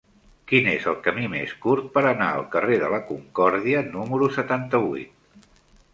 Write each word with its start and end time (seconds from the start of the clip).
Quin 0.51 0.69
és 0.71 0.87
el 0.91 0.95
camí 1.07 1.27
més 1.33 1.51
curt 1.65 1.91
per 1.97 2.03
anar 2.11 2.29
al 2.37 2.47
carrer 2.55 2.79
de 2.85 2.91
la 2.95 3.03
Concòrdia 3.13 3.87
número 3.93 4.35
setanta-vuit? 4.39 5.51